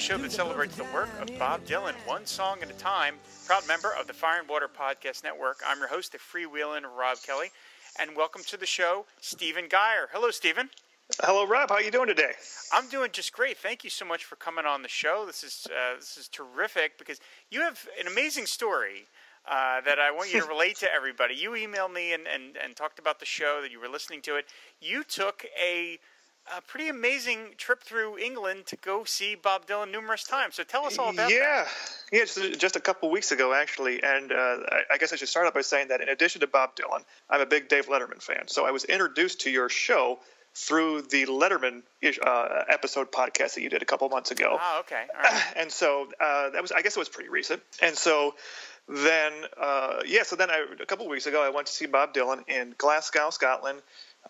[0.00, 3.16] Show that celebrates the work of Bob Dylan one song at a time.
[3.46, 5.60] Proud member of the Fire and Water Podcast Network.
[5.64, 7.48] I'm your host, the freewheeling Rob Kelly,
[7.98, 10.06] and welcome to the show, Steven Giaier.
[10.10, 10.70] Hello, Steven.
[11.22, 11.68] Hello, Rob.
[11.68, 12.32] How are you doing today?
[12.72, 13.58] I'm doing just great.
[13.58, 15.26] Thank you so much for coming on the show.
[15.26, 17.20] This is uh, this is terrific because
[17.50, 19.06] you have an amazing story
[19.46, 21.34] uh, that I want you to relate to everybody.
[21.34, 24.36] You emailed me and, and, and talked about the show that you were listening to
[24.36, 24.46] it.
[24.80, 25.98] You took a,
[26.56, 30.56] a pretty amazing trip through England to go see Bob Dylan numerous times.
[30.56, 31.68] So tell us all about yeah, that.
[32.12, 35.28] yeah, just, just a couple weeks ago actually, and uh, I, I guess I should
[35.28, 38.22] start out by saying that in addition to Bob Dylan, I'm a big Dave Letterman
[38.22, 38.48] fan.
[38.48, 40.18] So I was introduced to your show
[40.54, 41.82] through the Letterman
[42.22, 44.58] uh, episode podcast that you did a couple months ago.
[44.60, 45.04] Oh, okay.
[45.14, 45.42] All right.
[45.56, 47.62] and so uh, that was I guess it was pretty recent.
[47.82, 48.34] And so
[48.88, 52.12] then uh, yeah, so then I, a couple weeks ago I went to see Bob
[52.14, 53.80] Dylan in Glasgow, Scotland.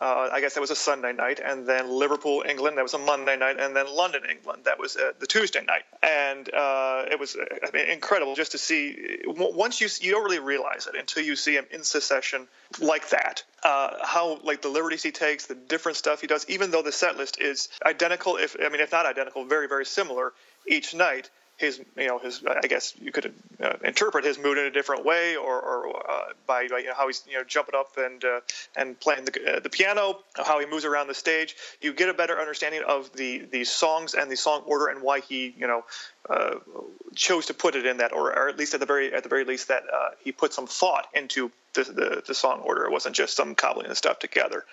[0.01, 2.99] Uh, I guess that was a Sunday night, and then Liverpool, England, that was a
[2.99, 7.19] Monday night, and then London, England, that was uh, the Tuesday night, and uh, it
[7.19, 9.19] was I mean, incredible just to see.
[9.27, 12.49] Once you you don't really realize it until you see him in succession
[12.81, 13.45] like that.
[13.63, 16.93] Uh, how like the liberties he takes, the different stuff he does, even though the
[16.93, 20.33] set list is identical, if I mean if not identical, very very similar
[20.67, 21.29] each night
[21.61, 25.05] his you know his I guess you could uh, interpret his mood in a different
[25.05, 28.25] way or, or uh, by, by you know, how he's you know jumping up and
[28.25, 28.41] uh,
[28.75, 31.55] and playing the uh, the piano how he moves around the stage.
[31.83, 35.21] You get a better understanding of the the songs and the song order and why
[35.21, 35.85] he you know
[36.31, 36.55] uh,
[37.15, 39.29] chose to put it in that order or at least at the very at the
[39.29, 42.85] very least that uh, he put some thought into the, the, the song order.
[42.85, 44.65] It wasn't just some cobbling the stuff together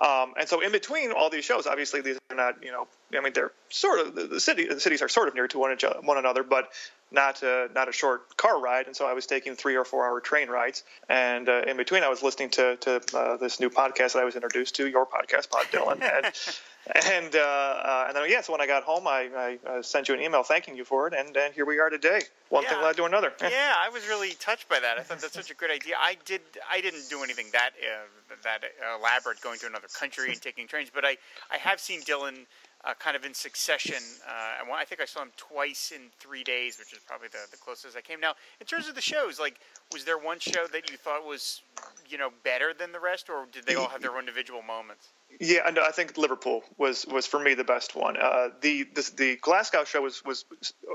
[0.00, 3.20] um, and so in between all these shows, obviously these are not, you know, I
[3.20, 6.18] mean they're sort of the, city, the cities are sort of near to one, one
[6.18, 6.70] another, but
[7.12, 8.86] not uh, not a short car ride.
[8.86, 12.02] And so I was taking three or four hour train rides, and uh, in between
[12.02, 15.06] I was listening to to uh, this new podcast that I was introduced to, your
[15.06, 16.34] podcast, Pod Dylan, and
[16.92, 20.14] and uh, uh, and then yeah, so when I got home, I, I, sent you
[20.14, 22.20] an email thanking you for it, and and here we are today.
[22.50, 22.70] One yeah.
[22.70, 23.32] thing led to another.
[23.40, 24.98] Yeah, I was really touched by that.
[24.98, 25.94] I thought that's such a good idea.
[25.98, 28.64] I did I didn't do anything that uh, that
[28.98, 31.16] elaborate, going to another country and taking trains, but I
[31.50, 32.46] I have seen Dylan.
[32.86, 33.96] Uh, kind of in succession.
[34.28, 37.56] Uh, I think I saw him twice in three days, which is probably the, the
[37.56, 38.20] closest I came.
[38.20, 39.58] Now, in terms of the shows, like,
[39.90, 41.62] was there one show that you thought was,
[42.06, 45.08] you know, better than the rest, or did they all have their own individual moments?
[45.40, 48.16] Yeah, and I think Liverpool was was for me the best one.
[48.16, 50.44] Uh, the, the, the Glasgow show was was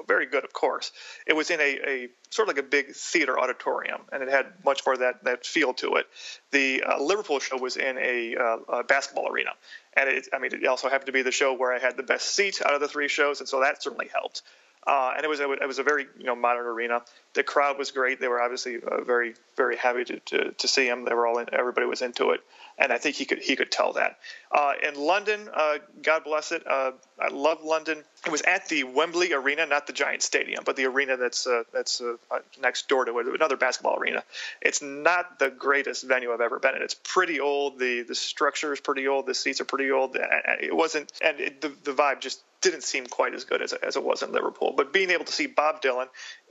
[0.07, 0.91] very good, of course.
[1.27, 4.45] It was in a, a sort of like a big theater auditorium, and it had
[4.63, 6.07] much more that that feel to it.
[6.51, 9.51] The uh, Liverpool show was in a, uh, a basketball arena,
[9.95, 12.03] and it, I mean, it also happened to be the show where I had the
[12.03, 14.43] best seat out of the three shows, and so that certainly helped.
[14.87, 17.01] Uh, and it was it was a very you know modern arena.
[17.33, 18.19] The crowd was great.
[18.19, 21.03] They were obviously uh, very very happy to, to, to see him.
[21.03, 22.39] They were all in, everybody was into it
[22.79, 24.17] and I think he could he could tell that.
[24.51, 28.03] Uh, in London, uh, God bless it, uh, I love London.
[28.25, 31.63] It was at the Wembley Arena, not the Giant Stadium, but the arena that's uh,
[31.73, 32.15] that's uh,
[32.61, 34.23] next door to it, another basketball arena.
[34.61, 36.81] It's not the greatest venue I've ever been in.
[36.81, 37.77] It's pretty old.
[37.77, 39.27] The the structure is pretty old.
[39.27, 40.17] The seats are pretty old.
[40.61, 43.95] It wasn't, and it, the the vibe just didn't seem quite as good as, as
[43.95, 44.73] it was in Liverpool.
[44.75, 46.07] But being able to see Bob Dylan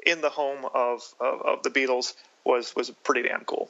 [0.06, 2.14] in the home of, of, of the Beatles
[2.44, 3.68] was was pretty damn cool.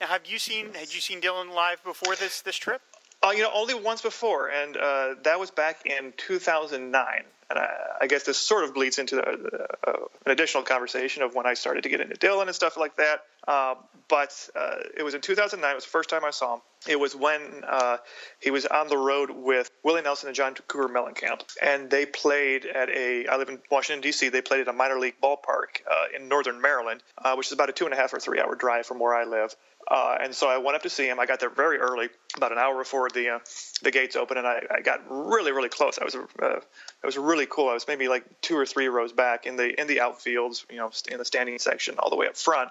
[0.00, 2.82] Now, have you seen had you seen Dylan live before this this trip?
[3.22, 7.24] Uh, you know, only once before, and uh, that was back in 2009.
[7.50, 7.68] And I,
[8.02, 9.92] I guess this sort of bleeds into the, uh,
[10.26, 13.24] an additional conversation of when I started to get into Dylan and stuff like that.
[13.46, 13.74] Uh,
[14.08, 15.70] but uh, it was in 2009.
[15.70, 16.60] It was the first time I saw him.
[16.86, 17.96] It was when uh,
[18.40, 22.66] he was on the road with Willie Nelson and John Cougar Mellencamp, and they played
[22.66, 23.26] at a.
[23.26, 24.28] I live in Washington D.C.
[24.28, 25.80] They played at a minor league ballpark
[26.14, 27.02] in northern Maryland,
[27.36, 29.24] which is about a two and a half or three hour drive from where I
[29.24, 29.56] live.
[29.90, 31.20] Uh, and so I went up to see him.
[31.20, 33.38] I got there very early, about an hour before the uh,
[33.82, 35.98] the gates opened, and I, I got really really close.
[35.98, 37.68] I was uh, it was really cool.
[37.68, 40.78] I was maybe like two or three rows back in the in the outfields, you
[40.78, 42.70] know, in the standing section, all the way up front,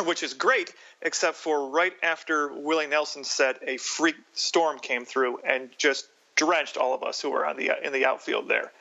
[0.04, 0.72] which is great.
[1.00, 6.06] Except for right after Willie Nelson said a freak storm came through and just
[6.36, 8.72] drenched all of us who were on the in the outfield there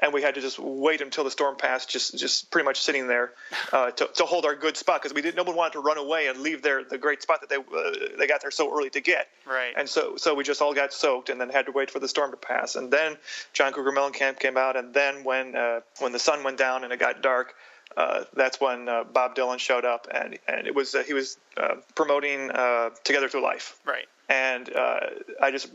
[0.00, 3.08] and we had to just wait until the storm passed, just just pretty much sitting
[3.08, 3.32] there
[3.72, 5.36] uh, to, to hold our good spot because we didn't.
[5.36, 8.16] No one wanted to run away and leave their the great spot that they uh,
[8.16, 9.28] they got there so early to get.
[9.46, 9.72] Right.
[9.76, 12.08] And so so we just all got soaked and then had to wait for the
[12.08, 12.76] storm to pass.
[12.76, 13.16] And then
[13.52, 16.92] John Cougar Mellencamp came out, and then when uh, when the sun went down and
[16.92, 17.54] it got dark,
[17.96, 21.38] uh, that's when uh, Bob Dylan showed up, and and it was uh, he was
[21.56, 23.78] uh, promoting uh, Together Through Life.
[23.84, 24.06] Right.
[24.28, 25.00] And uh,
[25.40, 25.70] I just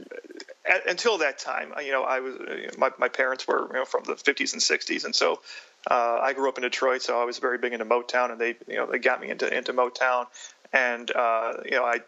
[0.70, 2.36] at, until that time, you know, I was
[2.78, 5.42] my my parents were you know from the 50s and 60s, and so
[5.90, 8.76] I grew up in Detroit, so I was very big into Motown, and they you
[8.76, 10.28] know they got me into into Motown,
[10.72, 11.10] and
[11.66, 12.02] you know I.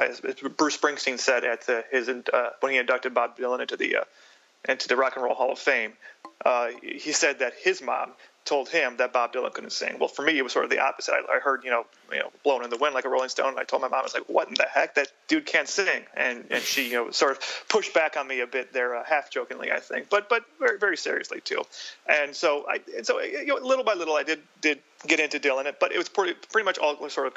[0.00, 2.08] as Bruce Springsteen said at the, his
[2.60, 3.96] when he inducted Bob Dylan into the
[4.68, 5.94] into the Rock and Roll Hall of Fame,
[6.80, 8.12] he said that his mom
[8.44, 9.98] told him that Bob Dylan couldn't sing.
[9.98, 11.14] Well, for me, it was sort of the opposite.
[11.14, 13.50] I, I heard, you know, you know, "Blowin' in the Wind" like a Rolling Stone,
[13.50, 14.94] and I told my mom, I was like, "What in the heck?
[14.96, 18.40] That dude can't sing." And and she, you know, sort of pushed back on me
[18.40, 21.62] a bit there, uh, half jokingly, I think, but but very very seriously too.
[22.06, 25.40] And so I, and so you know, little by little, I did did get into
[25.40, 27.34] Dylan, but it was pretty pretty much all sort of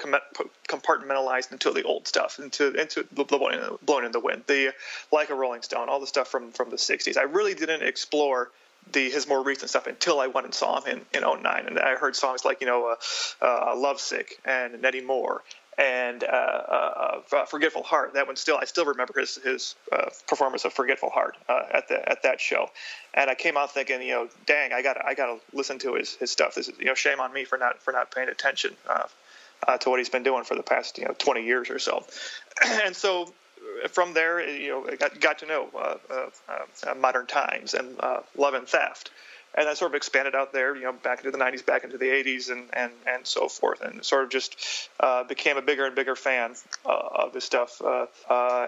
[0.68, 4.74] compartmentalized into the old stuff, into into "Blowin' in the Wind," the
[5.12, 7.18] like a Rolling Stone, all the stuff from from the '60s.
[7.18, 8.51] I really didn't explore
[8.92, 11.66] the his more recent stuff until I went and saw him in, in 09.
[11.68, 12.95] And I heard songs like, you know,
[13.42, 15.44] uh, uh, Lovesick and Nettie Moore
[15.78, 18.13] and uh, uh, uh Forgetful Heart.
[18.16, 22.10] That one still, I still remember his his uh, performance of Forgetful Heart at the
[22.10, 22.69] at that show.
[23.13, 25.95] And I came out thinking, you know, dang, I got I got to listen to
[25.95, 26.56] his his stuff.
[26.56, 28.75] This is, you know, shame on me for not for not paying attention
[29.81, 32.06] to what he's been doing for the past you know 20 years or so.
[32.86, 33.33] and so
[33.90, 36.30] from there, you know, got, got to know uh, uh,
[36.88, 37.98] uh, modern times and
[38.36, 39.12] love and theft
[39.58, 41.98] and I sort of expanded out there, you know, back into the 90s, back into
[41.98, 44.56] the 80s, and and and so forth, and sort of just
[45.00, 46.54] uh, became a bigger and bigger fan
[46.86, 47.81] uh, of this stuff.
[47.81, 48.06] Uh,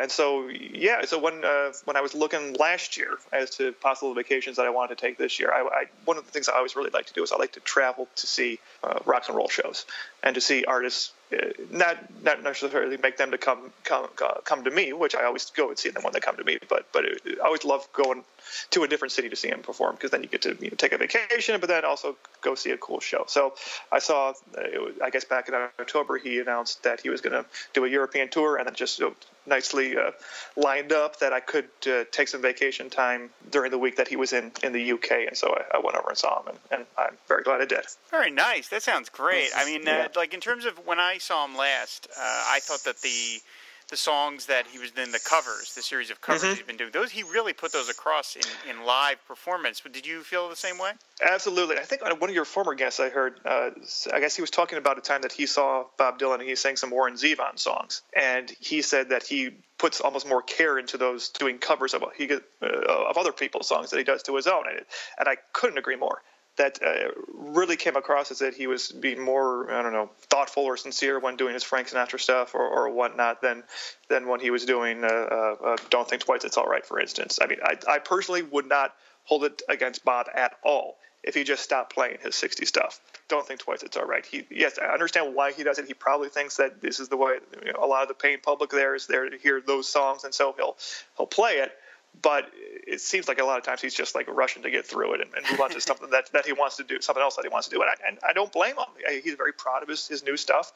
[0.01, 1.43] and so, yeah, so when
[1.85, 5.17] when I was looking last year as to possible vacations that I wanted to take
[5.17, 7.31] this year, I, I one of the things I always really like to do is
[7.31, 8.59] I like to travel to see
[9.05, 9.85] rock and roll shows
[10.23, 11.13] and to see artists
[11.71, 14.07] not not necessarily make them to come come
[14.43, 16.57] come to me, which I always go and see them when they come to me.
[16.67, 18.23] But but it, I always love going
[18.71, 20.75] to a different city to see them perform because then you get to you know,
[20.75, 23.25] take a vacation, but then also go see a cool show.
[23.27, 23.53] So
[23.91, 24.33] I saw, uh,
[24.75, 27.89] was, I guess back in October, he announced that he was going to do a
[27.89, 28.99] European tour, and then just
[29.45, 30.11] nicely uh,
[30.55, 34.15] lined up that I could uh, take some vacation time during the week that he
[34.15, 36.57] was in in the UK, and so I, I went over and saw him, and,
[36.71, 37.85] and, I'm very glad I did.
[38.11, 38.67] Very nice.
[38.69, 39.49] That sounds great.
[39.55, 40.07] I mean, uh, yeah.
[40.15, 43.41] like in terms of when I saw him last, uh, I thought that the
[43.89, 46.53] the songs that he was in the covers, the series of covers mm-hmm.
[46.53, 46.91] he's been doing.
[46.91, 49.81] Those he really put those across in, in live performance.
[49.81, 50.91] But did you feel the same way?
[51.27, 51.77] Absolutely.
[51.77, 53.71] I think one of your former guests I heard, uh,
[54.13, 56.55] I guess he was talking about a time that he saw Bob Dylan and he
[56.55, 60.97] sang some Warren Zevon songs, and he said that he puts almost more care into
[60.97, 64.45] those doing covers of he uh, of other people's songs that he does to his
[64.45, 64.85] own, and,
[65.17, 66.21] and I couldn't agree more
[66.59, 70.63] that uh, really came across as that he was being more, I don't know, thoughtful
[70.63, 73.63] or sincere when doing his Frank Sinatra stuff or, or whatnot than
[74.09, 76.99] than when he was doing uh, uh, uh, Don't Think Twice, It's All Right, for
[76.99, 77.39] instance.
[77.41, 81.43] I mean, I, I personally would not hold it against Bob at all if he
[81.43, 82.99] just stopped playing his 60 stuff.
[83.27, 84.25] Don't think twice, it's all right.
[84.25, 85.85] He, yes, I understand why he does it.
[85.85, 88.39] He probably thinks that this is the way you know, a lot of the paying
[88.41, 90.77] public there is there to hear those songs, and so he'll
[91.17, 91.71] he'll play it
[92.21, 92.51] but
[92.87, 95.21] it seems like a lot of times he's just like rushing to get through it
[95.21, 97.45] and, and move on to something that, that he wants to do, something else that
[97.45, 97.81] he wants to do.
[97.81, 99.21] And I, and I don't blame him.
[99.23, 100.73] He's very proud of his, his new stuff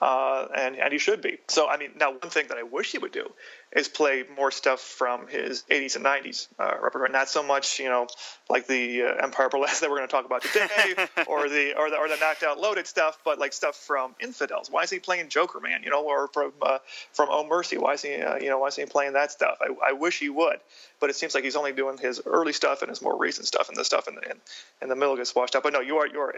[0.00, 1.38] uh, and and he should be.
[1.48, 3.30] So I mean, now one thing that I wish he would do
[3.72, 7.88] is play more stuff from his 80s and 90s uh, repertoire, not so much you
[7.88, 8.06] know
[8.48, 10.94] like the uh, Empire Burlesque that we're going to talk about today,
[11.26, 14.70] or the or the or the knocked out loaded stuff, but like stuff from Infidels.
[14.70, 15.84] Why is he playing Jokerman?
[15.84, 16.78] You know, or from uh,
[17.12, 17.76] from Oh Mercy?
[17.76, 19.58] Why is he uh, you know why is he playing that stuff?
[19.60, 20.60] I, I wish he would,
[20.98, 23.68] but it seems like he's only doing his early stuff and his more recent stuff,
[23.68, 24.36] and the stuff in the in,
[24.80, 25.62] in the middle gets washed out.
[25.62, 26.34] But no, you are you are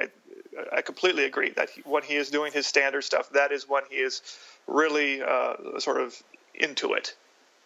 [0.72, 3.82] I completely agree that he, when he is doing his standard stuff, that is when
[3.90, 4.22] he is
[4.66, 6.20] really uh, sort of
[6.54, 7.14] into it.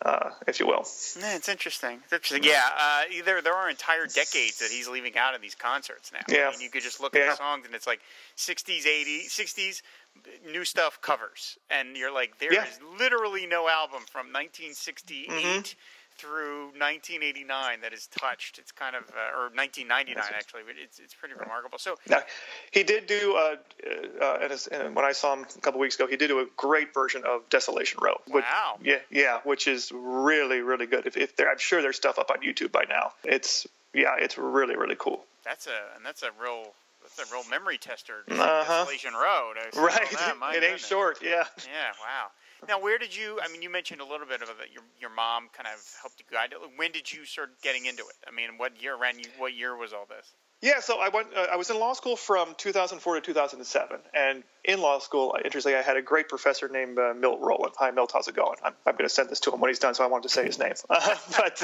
[0.03, 0.85] Uh, if you will.
[1.19, 2.01] Yeah, it's interesting.
[2.05, 2.45] It's interesting.
[2.45, 6.21] Yeah, uh, there there are entire decades that he's leaving out of these concerts now.
[6.29, 6.49] Yeah.
[6.49, 7.31] I mean, you could just look at yeah.
[7.31, 8.01] the songs and it's like
[8.37, 9.81] 60s, 80s, 60s
[10.53, 12.67] new stuff covers, and you're like, there yeah.
[12.67, 15.61] is literally no album from 1968 mm-hmm
[16.19, 18.59] through 1989 that is touched.
[18.59, 21.79] It's kind of, uh, or 1999 actually, but it's, it's pretty remarkable.
[21.79, 22.21] So now,
[22.71, 23.57] he did do, uh,
[24.23, 26.95] uh, and, when I saw him a couple weeks ago, he did do a great
[26.95, 28.21] version of Desolation Row.
[28.29, 28.79] Which, wow.
[28.83, 31.07] Yeah, yeah, which is really, really good.
[31.07, 33.13] If, if there, I'm sure there's stuff up on YouTube by now.
[33.25, 35.25] It's yeah, it's really, really cool.
[35.45, 38.25] That's a and that's a real that's a real memory tester.
[38.29, 38.65] Uh-huh.
[38.65, 39.53] Desolation Row.
[39.77, 40.07] Right.
[40.55, 41.19] it ain't short.
[41.23, 41.45] Yeah.
[41.65, 41.93] Yeah.
[42.03, 42.27] Wow.
[42.69, 43.39] Now, where did you?
[43.43, 44.71] I mean, you mentioned a little bit of it.
[44.73, 46.53] Your your mom kind of helped you guide.
[46.53, 46.59] It.
[46.77, 48.17] When did you start getting into it?
[48.27, 48.97] I mean, what year?
[48.97, 49.27] Ran you?
[49.39, 50.33] What year was all this?
[50.63, 51.29] Yeah, so I went.
[51.37, 55.79] Uh, I was in law school from 2004 to 2007, and in law school, interestingly,
[55.79, 57.75] I had a great professor named uh, Milt Rowland.
[57.79, 58.57] Hi, Milt, how's it going?
[58.65, 60.29] I'm, I'm going to send this to him when he's done, so I wanted to
[60.31, 60.73] say his name.
[60.91, 61.63] Uh, but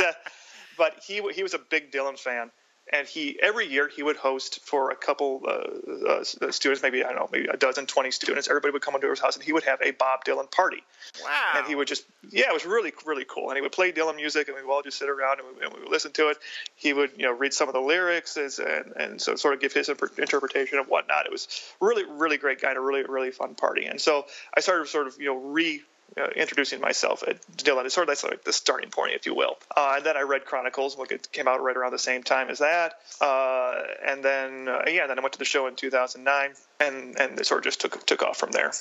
[0.77, 2.51] but he he was a big Dylan fan,
[2.91, 7.09] and he every year he would host for a couple uh, uh, students, maybe I
[7.09, 8.49] don't know, maybe a dozen, twenty students.
[8.49, 10.83] Everybody would come into his house, and he would have a Bob Dylan party.
[11.23, 11.53] Wow!
[11.57, 13.49] And he would just, yeah, it was really really cool.
[13.51, 15.65] And he would play Dylan music, and we would all just sit around and we,
[15.65, 16.39] and we would listen to it.
[16.75, 19.61] He would, you know, read some of the lyrics as, and and so sort of
[19.61, 21.27] give his interpretation of whatnot.
[21.27, 21.49] It was
[21.81, 23.87] really really great guy, and a really really fun party.
[23.87, 25.83] And so I started sort of you know re
[26.21, 27.85] uh, introducing myself at Dylan.
[27.85, 29.57] It's sort of that's like the starting point, if you will.
[29.77, 32.51] Uh, and then I read Chronicles, which it came out right around the same time
[32.51, 32.95] as that.
[33.21, 33.75] Uh,
[34.07, 36.51] and then uh, yeah, then I went to the show in 2009,
[36.81, 38.73] and and it sort of just took took off from there.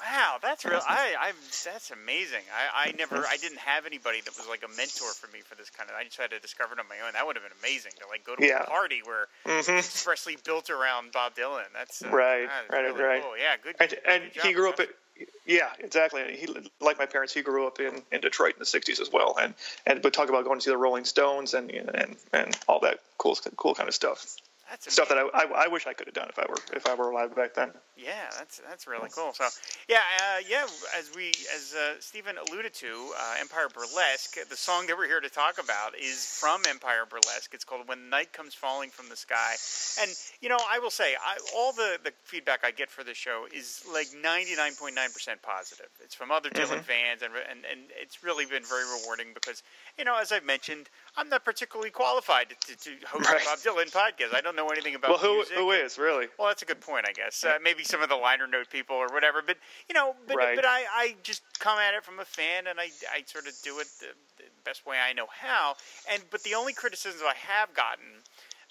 [0.00, 0.80] Wow, that's real.
[0.88, 1.32] I, I,
[1.64, 2.40] that's amazing.
[2.48, 5.56] I, I never, I didn't have anybody that was like a mentor for me for
[5.56, 5.96] this kind of.
[5.96, 7.12] I just had to discover it on my own.
[7.12, 8.62] That would have been amazing to like go to yeah.
[8.62, 9.76] a party where mm-hmm.
[9.76, 11.68] expressly built around Bob Dylan.
[11.74, 13.22] That's uh, right, right, really right.
[13.22, 13.36] Cool.
[13.36, 13.76] Yeah, good.
[13.78, 14.88] And, and good he grew up at
[15.46, 16.22] yeah, exactly.
[16.36, 16.48] He,
[16.80, 19.54] like my parents, he grew up in, in Detroit in the '60s as well, and
[19.86, 23.00] and would talk about going to see the Rolling Stones and and and all that
[23.18, 24.36] cool cool kind of stuff.
[24.70, 26.86] That's stuff that I, I, I, wish I could have done if I were if
[26.86, 27.72] I were alive back then.
[27.96, 29.32] Yeah, that's that's really cool.
[29.32, 29.48] So,
[29.88, 30.64] yeah, uh, yeah.
[30.96, 34.36] As we as uh, Steven alluded to, uh, Empire Burlesque.
[34.48, 37.52] The song that we're here to talk about is from Empire Burlesque.
[37.52, 39.56] It's called "When Night Comes Falling from the Sky."
[40.00, 40.10] And
[40.40, 43.46] you know, I will say, I, all the the feedback I get for the show
[43.52, 45.88] is like ninety nine point nine percent positive.
[46.00, 46.82] It's from other Dylan mm-hmm.
[46.82, 49.64] fans, and, and and it's really been very rewarding because
[49.98, 53.42] you know, as I've mentioned, I'm not particularly qualified to, to host right.
[53.42, 54.34] a Bob Dylan podcast.
[54.34, 55.56] I don't know anything about well, who, music.
[55.56, 56.28] who is really?
[56.38, 57.44] Well, that's a good point, I guess.
[57.44, 59.56] Uh, maybe some of the liner note people or whatever, but
[59.88, 60.56] you know, but right.
[60.56, 63.54] but I, I just come at it from a fan, and I, I sort of
[63.62, 64.06] do it the,
[64.38, 65.74] the best way I know how.
[66.12, 68.22] And but the only criticisms I have gotten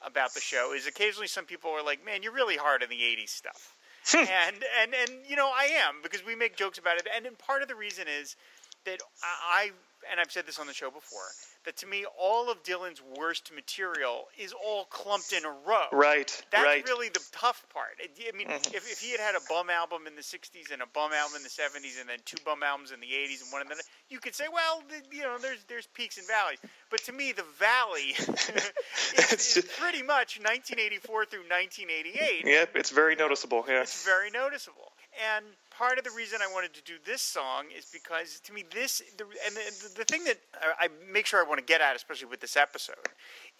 [0.05, 3.01] about the show is occasionally some people are like, "Man, you're really hard on the
[3.01, 3.75] '80s stuff."
[4.15, 7.37] and and and you know I am because we make jokes about it, and, and
[7.37, 8.35] part of the reason is
[8.85, 9.71] that I
[10.09, 11.27] and I've said this on the show before
[11.65, 15.87] that to me all of Dylan's worst material is all clumped in a row.
[15.91, 16.29] Right.
[16.51, 16.85] That's right.
[16.85, 17.99] really the tough part.
[17.99, 18.75] I mean, mm-hmm.
[18.75, 21.37] if, if he had had a bum album in the '60s and a bum album
[21.37, 23.75] in the '70s and then two bum albums in the '80s and one in the
[24.09, 26.59] you could say, well, you know, there's there's peaks and valleys.
[26.89, 28.15] But to me, the valley
[29.31, 32.45] is, is pretty much 1984 through 1988.
[32.45, 33.63] Yep, it's very noticeable.
[33.67, 33.81] Yeah.
[33.81, 34.91] It's very noticeable.
[35.35, 35.45] And
[35.79, 39.01] part of the reason I wanted to do this song is because to me this
[39.17, 40.37] the, and the, the thing that
[40.77, 43.07] I, make sure I want to get at, especially with this episode,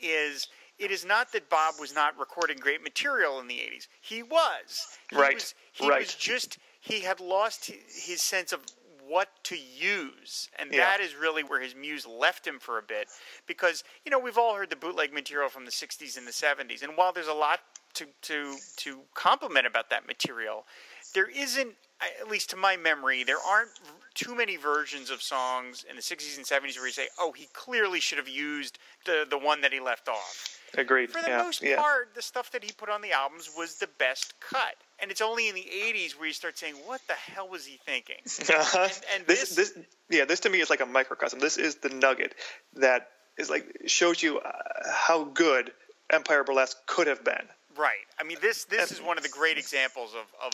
[0.01, 3.87] is it is not that Bob was not recording great material in the '80s.
[4.01, 4.97] He was.
[5.09, 5.35] He right.
[5.35, 6.01] Was, he right.
[6.01, 8.59] was just he had lost his sense of
[9.07, 10.79] what to use, and yeah.
[10.81, 13.07] that is really where his muse left him for a bit.
[13.47, 16.83] Because you know we've all heard the bootleg material from the '60s and the '70s,
[16.83, 17.59] and while there's a lot
[17.93, 20.65] to to to compliment about that material,
[21.13, 21.73] there isn't,
[22.21, 23.71] at least to my memory, there aren't
[24.13, 27.47] too many versions of songs in the 60s and 70s where you say, oh, he
[27.53, 30.59] clearly should have used the, the one that he left off.
[30.77, 31.09] Agreed.
[31.09, 31.37] For the yeah.
[31.41, 31.77] most yeah.
[31.77, 34.75] part, the stuff that he put on the albums was the best cut.
[35.01, 37.79] And it's only in the 80s where you start saying, what the hell was he
[37.85, 38.17] thinking?
[38.59, 38.83] Uh-huh.
[38.83, 41.39] And, and this, this, this, yeah, this to me is like a microcosm.
[41.39, 42.35] This is the nugget
[42.75, 44.51] that is like shows you uh,
[44.91, 45.71] how good
[46.09, 47.47] Empire Burlesque could have been.
[47.77, 48.05] Right.
[48.19, 50.51] I mean, this this is one of the great examples of, of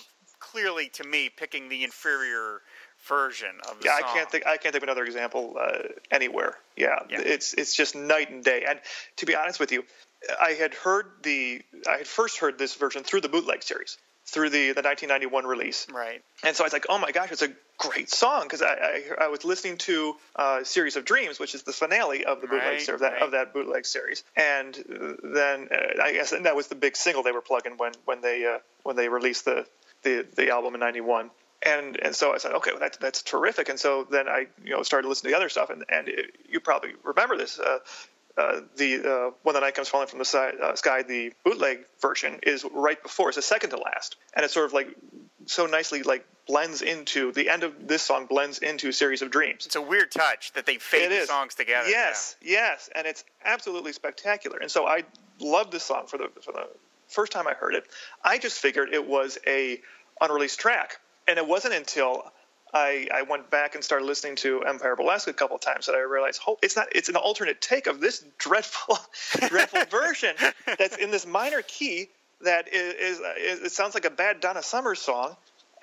[0.52, 2.62] clearly to me picking the inferior
[3.08, 4.10] version of the yeah, song.
[4.10, 4.48] I can't think.
[4.48, 5.80] I can't think of another example uh,
[6.12, 6.56] anywhere.
[6.75, 8.66] Yeah, yeah, it's it's just night and day.
[8.68, 8.80] And
[9.18, 9.84] to be honest with you,
[10.42, 14.50] I had heard the I had first heard this version through the bootleg series, through
[14.50, 15.88] the the 1991 release.
[15.92, 16.22] Right.
[16.44, 18.74] And so I was like, oh my gosh, it's a great song because I,
[19.20, 22.48] I, I was listening to uh, Series of Dreams, which is the finale of the
[22.48, 23.22] bootleg right, series, of, that, right.
[23.22, 24.24] of that bootleg series.
[24.36, 24.74] And
[25.24, 28.22] then uh, I guess and that was the big single they were plugging when when
[28.22, 29.66] they uh, when they released the
[30.06, 31.30] the the album in '91
[31.66, 33.70] and and so I said, okay, well, that's that's terrific.
[33.70, 36.36] And so then I you know started listening to the other stuff, and and it,
[36.48, 37.60] you probably remember this.
[37.60, 37.80] Uh,
[38.38, 41.86] uh, the uh, when the night comes falling from the side, uh, sky, the bootleg
[42.02, 43.30] version is right before.
[43.30, 44.90] It's the second to last, and it's sort of like
[45.46, 49.66] so nicely like blends into the end of this song blends into series of dreams.
[49.66, 51.88] It's a weird touch that they fade the songs together.
[51.90, 52.52] Yes, yeah.
[52.52, 54.58] yes, and it's absolutely spectacular.
[54.58, 55.04] And so I
[55.40, 56.68] love this song for the for the
[57.08, 57.86] first time I heard it.
[58.24, 59.80] I just figured it was a
[60.22, 62.32] unreleased track, and it wasn't until
[62.74, 65.96] I, I, went back and started listening to Empire Burlesque a couple of times that
[65.96, 66.88] I realized, oh, it's not.
[66.94, 68.98] It's an alternate take of this dreadful,
[69.48, 70.36] dreadful version
[70.78, 72.10] that's in this minor key
[72.42, 75.36] that is, is, it sounds like a bad Donna Summer song,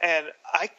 [0.02, 0.70] and I,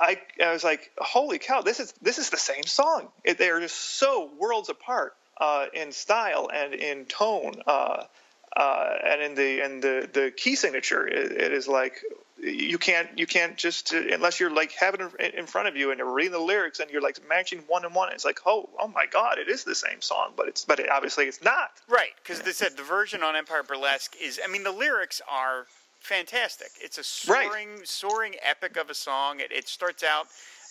[0.00, 3.08] I, I was like, holy cow, this is this is the same song.
[3.24, 8.04] It, they are just so worlds apart uh, in style and in tone, uh,
[8.56, 11.06] uh, and in the in the the key signature.
[11.06, 12.02] it, it is like
[12.42, 15.90] you can't you can't just uh, unless you're like having it in front of you
[15.90, 18.12] and you're reading the lyrics and you're like matching one and one.
[18.12, 20.90] It's like oh oh my god, it is the same song, but it's but it,
[20.90, 21.72] obviously it's not.
[21.88, 24.40] Right, because they said the version on Empire Burlesque is.
[24.42, 25.66] I mean, the lyrics are
[26.00, 26.68] fantastic.
[26.80, 27.88] It's a soaring right.
[27.88, 29.40] soaring epic of a song.
[29.40, 30.26] It, it starts out.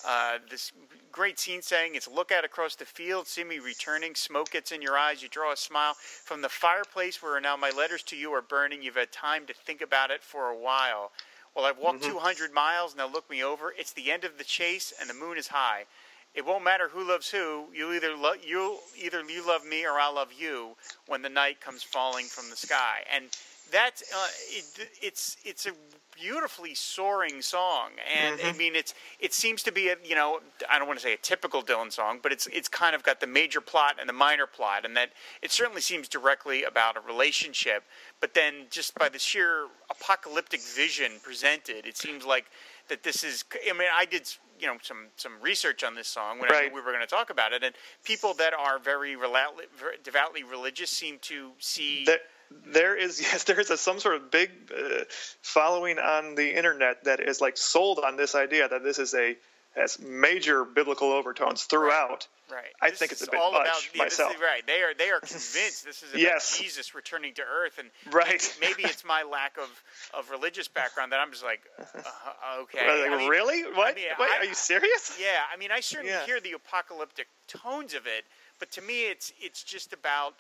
[0.07, 0.71] Uh, this
[1.11, 4.81] great scene saying it's look out across the field, see me returning, smoke gets in
[4.81, 5.93] your eyes, you draw a smile.
[5.93, 9.53] From the fireplace where now my letters to you are burning, you've had time to
[9.53, 11.11] think about it for a while.
[11.55, 12.11] Well, I've walked mm-hmm.
[12.11, 12.95] 200 miles.
[12.95, 13.73] Now look me over.
[13.77, 15.85] It's the end of the chase, and the moon is high.
[16.35, 17.67] It won't matter who loves who.
[17.73, 20.75] You either lo- you either you love me or I love you.
[21.07, 23.27] When the night comes falling from the sky, and
[23.71, 25.71] that's uh, it, it's it's a
[26.15, 28.47] beautifully soaring song, and mm-hmm.
[28.47, 31.13] I mean it's it seems to be a you know I don't want to say
[31.13, 34.13] a typical Dylan song, but it's it's kind of got the major plot and the
[34.13, 37.83] minor plot, and that it certainly seems directly about a relationship,
[38.21, 42.45] but then just by the sheer apocalyptic vision presented, it seems like
[42.89, 43.43] that this is.
[43.69, 44.29] I mean, I did
[44.59, 46.73] you know some some research on this song when right.
[46.73, 49.15] we were going to talk about it, and people that are very,
[50.03, 52.05] devoutly religious seem to see.
[52.05, 52.21] That-
[52.67, 55.03] there is yes there is a, some sort of big uh,
[55.41, 59.35] following on the internet that is like sold on this idea that this is a
[59.75, 62.27] has major biblical overtones throughout.
[62.49, 62.63] Right.
[62.81, 64.33] I this think it's a bit all much about, yeah, myself.
[64.35, 64.65] Is, right.
[64.65, 66.57] They are they are convinced this is about yes.
[66.59, 68.55] Jesus returning to earth, and right.
[68.61, 69.69] maybe, maybe it's my lack of,
[70.17, 72.87] of religious background that I'm just like, uh, okay.
[72.87, 73.63] Like, I mean, really?
[73.63, 73.93] What?
[73.93, 75.17] I mean, Wait, I, are you serious?
[75.19, 75.41] Yeah.
[75.51, 76.25] I mean, I certainly yeah.
[76.25, 78.25] hear the apocalyptic tones of it,
[78.59, 80.35] but to me, it's it's just about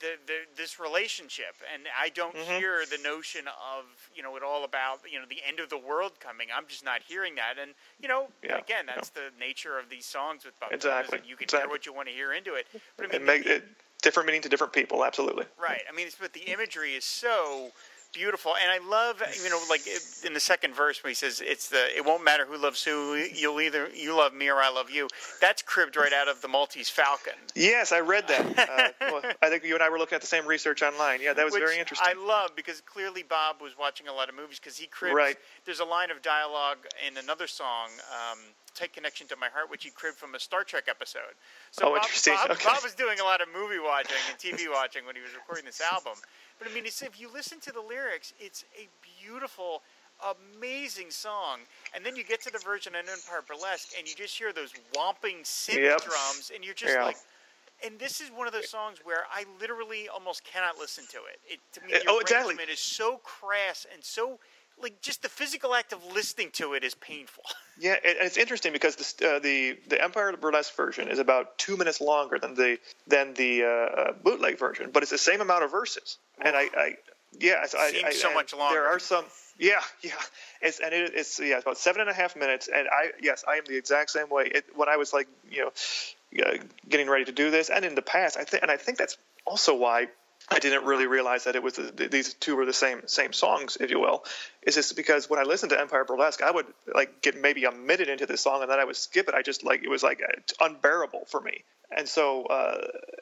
[0.00, 2.58] the, the, this relationship, and I don't mm-hmm.
[2.58, 5.78] hear the notion of you know it all about you know the end of the
[5.78, 6.48] world coming.
[6.54, 8.58] I'm just not hearing that, and you know yeah.
[8.58, 11.18] again that's the nature of these songs with Bob exactly.
[11.18, 11.28] Dylan.
[11.28, 11.68] You can exactly.
[11.68, 12.66] hear what you want to hear into it,
[12.96, 13.64] but I mean, it make, it,
[14.02, 15.04] different meaning to different people.
[15.04, 15.44] Absolutely.
[15.60, 15.82] Right.
[15.88, 17.70] I mean, but the imagery is so
[18.12, 19.82] beautiful and i love you know like
[20.24, 23.14] in the second verse when he says it's the it won't matter who loves who
[23.14, 25.08] you'll either you love me or i love you
[25.40, 27.34] that's cribbed right out of the maltese falcon.
[27.54, 28.40] Yes i read that.
[28.70, 31.20] Uh, well, i think you and i were looking at the same research online.
[31.22, 32.06] Yeah that was Which very interesting.
[32.08, 35.36] I love because clearly bob was watching a lot of movies because he cribbed right.
[35.64, 38.38] there's a line of dialogue in another song um,
[38.74, 41.34] tight connection to my heart which he cribbed from a star trek episode
[41.70, 42.34] so oh, bob, interesting.
[42.34, 42.64] Bob, okay.
[42.64, 45.64] bob was doing a lot of movie watching and tv watching when he was recording
[45.64, 46.14] this album
[46.60, 48.86] but I mean, if you listen to the lyrics, it's a
[49.24, 49.82] beautiful,
[50.54, 51.60] amazing song.
[51.96, 54.74] And then you get to the version in Empire Burlesque, and you just hear those
[54.94, 56.02] whomping synth yep.
[56.02, 57.04] drums, and you're just yeah.
[57.04, 57.16] like.
[57.82, 61.40] And this is one of those songs where I literally almost cannot listen to it.
[61.48, 62.72] It to me, eh, the oh, arrangement exactly.
[62.74, 64.38] is so crass and so
[64.82, 67.44] like just the physical act of listening to it is painful.
[67.82, 71.78] Yeah, and it's interesting because the uh, the the Empire Burlesque version is about two
[71.78, 75.70] minutes longer than the than the uh, bootleg version, but it's the same amount of
[75.70, 76.18] verses.
[76.44, 76.96] And I, I
[77.38, 78.74] yeah, I, Seems I, so much longer.
[78.74, 79.24] There are some.
[79.58, 80.10] Yeah, yeah.
[80.60, 82.68] It's and it, it's yeah, it's about seven and a half minutes.
[82.68, 84.50] And I yes, I am the exact same way.
[84.54, 87.94] It, when I was like you know, uh, getting ready to do this, and in
[87.94, 89.16] the past, I think and I think that's
[89.46, 90.08] also why
[90.52, 93.76] I didn't really realize that it was the, these two were the same same songs,
[93.78, 94.24] if you will.
[94.62, 97.70] Is just because when I listened to Empire Burlesque, I would like get maybe a
[97.70, 99.34] minute into the song and then I would skip it.
[99.34, 100.20] I just like it was like
[100.60, 101.62] unbearable for me,
[101.96, 102.78] and so uh,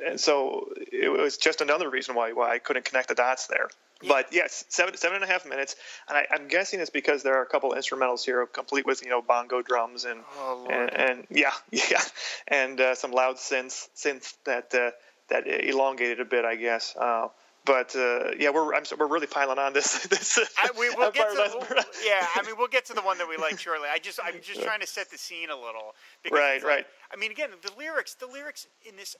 [0.06, 3.68] and so it was just another reason why why I couldn't connect the dots there.
[4.00, 4.08] Yeah.
[4.08, 5.76] But yes, seven seven and a half minutes,
[6.08, 9.10] and I, am guessing it's because there are a couple instrumentals here, complete with you
[9.10, 12.00] know bongo drums and oh, and, and, yeah yeah,
[12.46, 14.74] and uh, some loud synths synths that.
[14.74, 14.90] Uh,
[15.28, 16.96] that elongated a bit, I guess.
[16.96, 17.28] Uh,
[17.68, 20.06] but uh, yeah, we're I'm, we're really piling on this.
[20.08, 23.18] this I, we, will get to the, yeah, I mean we'll get to the one
[23.18, 23.88] that we like shortly.
[23.92, 25.94] I just I'm just trying to set the scene a little.
[26.22, 26.86] Because right, right.
[27.12, 29.16] I mean, again, the lyrics the lyrics in this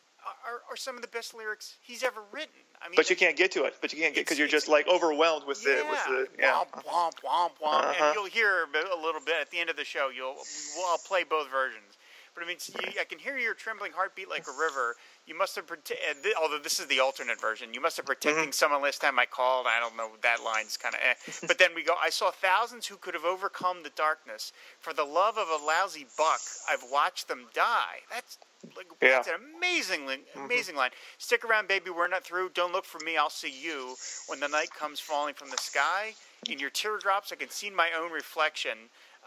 [0.47, 2.49] are, are some of the best lyrics he's ever written.
[2.81, 3.75] I mean, but you can't get to it.
[3.83, 6.53] But you can't get because you're just like overwhelmed with yeah, the with the yeah.
[6.53, 8.05] Womp womp womp womp, uh-huh.
[8.05, 10.09] and you'll hear a little bit at the end of the show.
[10.09, 10.37] You'll
[10.75, 11.99] we'll, I'll play both versions.
[12.39, 12.59] But I mean,
[12.95, 14.95] you, I can hear your trembling heartbeat like a river.
[15.27, 18.53] You must have, protected, although this is the alternate version, you must have protecting mm-hmm.
[18.53, 19.67] someone last time I called.
[19.69, 21.15] I don't know, that line's kind of eh.
[21.49, 24.53] But then we go, I saw thousands who could have overcome the darkness.
[24.79, 28.07] For the love of a lousy buck, I've watched them die.
[28.09, 28.39] That's
[28.77, 29.11] like, yeah.
[29.11, 30.79] that's an amazing, amazing mm-hmm.
[30.79, 30.91] line.
[31.19, 31.91] Stick around, baby.
[31.91, 32.51] We're not through.
[32.55, 33.17] Don't look for me.
[33.17, 33.97] I'll see you
[34.29, 36.15] when the night comes falling from the sky.
[36.49, 38.79] In your teardrops, I can see my own reflection.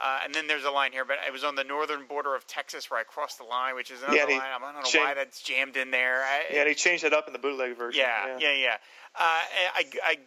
[0.02, 2.48] Uh, and then there's a line here, but it was on the northern border of
[2.48, 4.42] Texas where I crossed the line, which is another yeah, line.
[4.42, 6.24] I don't know why that's jammed in there.
[6.24, 8.02] I, yeah, he changed it up in the bootleg version.
[8.02, 8.64] Yeah, yeah, yeah.
[8.64, 8.78] yeah.
[9.16, 9.42] Uh,
[9.76, 10.18] I, I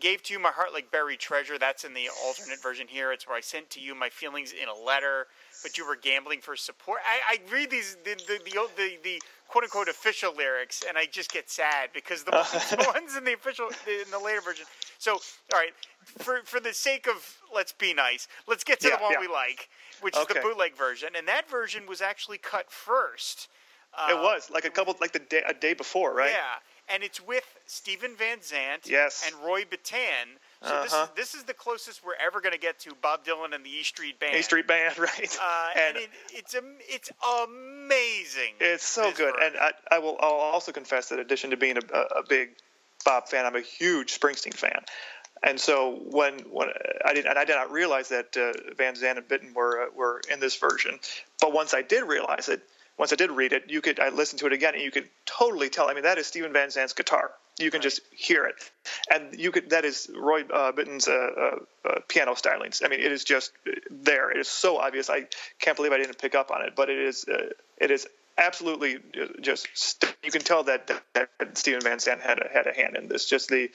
[0.00, 1.58] gave to you my heart like buried treasure.
[1.58, 3.12] That's in the alternate version here.
[3.12, 5.26] It's where I sent to you my feelings in a letter,
[5.62, 7.00] but you were gambling for support.
[7.06, 11.06] I, I read these the the, the the, the quote unquote official lyrics, and I
[11.06, 14.66] just get sad because the, ones, the ones in the official in the later version.
[14.98, 15.20] So, all
[15.58, 15.72] right,
[16.18, 19.20] for for the sake of let's be nice, let's get to Yeah, the one yeah.
[19.20, 19.68] we like,
[20.00, 23.48] which is the bootleg version, and that version was actually cut first.
[24.08, 26.30] it uh, was like a couple, like the day, a day before, right?
[26.30, 29.24] Yeah, and it's with Steven Van Zandt Yes.
[29.26, 30.36] and Roy Bittan.
[30.62, 31.04] So this Uh-huh.
[31.04, 33.70] is this is the closest we're ever going to get to Bob Dylan and the
[33.70, 34.34] E Street Band.
[34.34, 35.38] E Street Band, right?
[35.40, 36.54] Uh, and it, it's
[36.88, 38.54] it's amazing.
[38.60, 39.52] It's so good, version.
[39.54, 39.56] and
[39.90, 40.16] I, I will.
[40.20, 42.50] I'll also confess that, in addition to being a, a, a big
[43.04, 44.80] Bob fan, I'm a huge Springsteen fan.
[45.44, 46.68] And so when when
[47.04, 49.86] I did and I did not realize that uh, Van Zandt and Bittan were uh,
[49.94, 50.98] were in this version,
[51.40, 52.60] but once I did realize it,
[52.98, 55.08] once I did read it, you could I listened to it again and you could
[55.26, 55.88] totally tell.
[55.88, 57.30] I mean, that is Steven Van Zandt's guitar.
[57.58, 57.82] You can Right.
[57.82, 58.56] just hear it,
[59.12, 62.84] and you could that is Roy uh, Bittan's uh, uh, uh, piano stylings.
[62.84, 63.52] I mean, it is just
[63.90, 64.30] there.
[64.30, 65.10] It is so obvious.
[65.10, 65.26] I
[65.58, 68.06] can't believe I didn't pick up on it, but it is uh, it is
[68.38, 68.98] absolutely
[69.40, 72.72] just st- you can tell that, that, that Steven Van Zandt had a, had a
[72.74, 73.26] hand in this.
[73.28, 73.70] Just the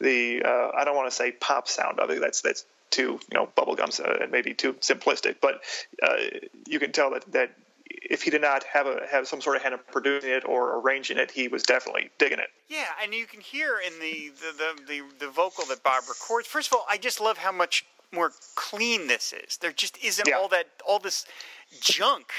[0.00, 2.20] the uh, I don't want to say pop sound of it.
[2.20, 5.36] That's that's too you know bubblegum uh, and maybe too simplistic.
[5.40, 5.62] But
[6.02, 6.16] uh,
[6.68, 7.52] you can tell that that
[8.02, 10.78] if he did not have a have some sort of hand in producing it or
[10.80, 12.48] arranging it, he was definitely digging it.
[12.68, 16.46] Yeah, and you can hear in the the, the, the the vocal that Bob records.
[16.48, 19.56] First of all, I just love how much more clean this is.
[19.56, 20.36] There just isn't Yeah.
[20.36, 21.24] all that all this
[21.80, 22.32] junk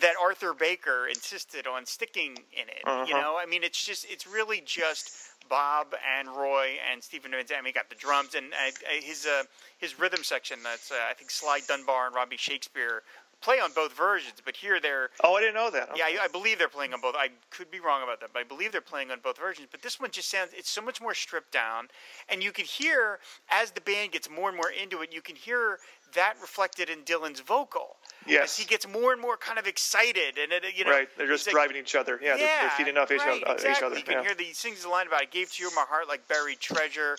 [0.00, 2.82] that Arthur Baker insisted on sticking in it.
[2.86, 3.20] You Uh-huh.
[3.20, 5.12] know, I mean, it's just it's really just
[5.48, 7.58] Bob and Roy and Steven Van Zandt.
[7.58, 9.42] I mean, got the drums and uh, uh, his uh,
[9.78, 10.62] his rhythm section.
[10.62, 13.02] That's uh, I think Sly Dunbar and Robbie Shakespeare
[13.40, 15.90] play on both versions, but here they're Oh, I didn't know that.
[15.96, 17.14] yeah, I, I believe they're playing on both.
[17.16, 19.68] I could be wrong about that, but I believe they're playing on both versions.
[19.70, 21.88] But this one just sounds, it's so much more stripped down.
[22.28, 23.18] And you can hear,
[23.50, 25.78] as the band gets more and more into it, you can hear
[26.14, 27.96] that reflected in Dylan's vocal.
[28.26, 28.44] Yes.
[28.44, 30.36] As he gets more and more kind of excited.
[30.40, 32.20] And, it, you know, right, they're just he's like, driving each other.
[32.22, 33.70] Yeah, they're, they're feeding off each, other, exactly.
[33.70, 33.96] each other.
[33.96, 34.22] You can yeah.
[34.22, 36.60] hear the he sings the line about "I gave to you my heart like buried
[36.60, 37.16] treasure."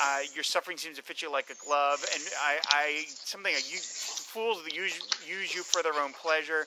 [0.00, 3.58] Uh, your suffering seems to fit you like a glove, and I, I something I
[3.58, 6.66] use fools use use you for their own pleasure.